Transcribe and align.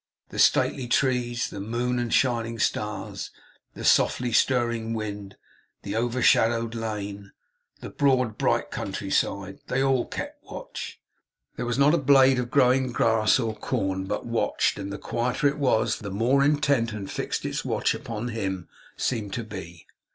The 0.29 0.39
stately 0.39 0.87
trees, 0.87 1.51
the 1.51 1.59
moon 1.59 1.99
and 1.99 2.11
shining 2.11 2.57
stars, 2.57 3.29
the 3.75 3.85
softly 3.85 4.31
stirring 4.31 4.95
wind, 4.95 5.37
the 5.83 5.95
over 5.95 6.23
shadowed 6.23 6.73
lane, 6.73 7.33
the 7.81 7.91
broad, 7.91 8.35
bright 8.35 8.71
countryside, 8.71 9.59
they 9.67 9.83
all 9.83 10.07
kept 10.07 10.43
watch. 10.43 10.99
There 11.55 11.67
was 11.67 11.77
not 11.77 11.93
a 11.93 11.99
blade 11.99 12.39
of 12.39 12.49
growing 12.49 12.91
grass 12.91 13.37
or 13.37 13.55
corn, 13.55 14.05
but 14.05 14.25
watched; 14.25 14.79
and 14.79 14.91
the 14.91 14.97
quieter 14.97 15.45
it 15.47 15.59
was, 15.59 15.99
the 15.99 16.09
more 16.09 16.43
intent 16.43 16.93
and 16.93 17.05
fixed 17.07 17.45
its 17.45 17.63
watch 17.63 17.93
upon 17.93 18.29
him 18.29 18.69
seemed 18.97 19.33
to 19.33 19.43
be. 19.43 19.85